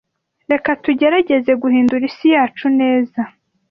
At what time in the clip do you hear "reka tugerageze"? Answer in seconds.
0.51-1.51